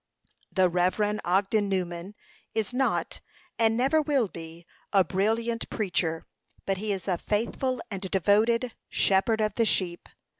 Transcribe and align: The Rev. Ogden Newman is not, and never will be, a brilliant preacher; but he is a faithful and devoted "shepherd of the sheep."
The 0.51 0.67
Rev. 0.67 1.19
Ogden 1.23 1.69
Newman 1.69 2.15
is 2.55 2.73
not, 2.73 3.21
and 3.59 3.77
never 3.77 4.01
will 4.01 4.27
be, 4.27 4.65
a 4.91 5.03
brilliant 5.03 5.69
preacher; 5.69 6.25
but 6.65 6.77
he 6.79 6.91
is 6.91 7.07
a 7.07 7.19
faithful 7.19 7.79
and 7.91 8.01
devoted 8.09 8.73
"shepherd 8.89 9.41
of 9.41 9.53
the 9.53 9.65
sheep." 9.65 10.09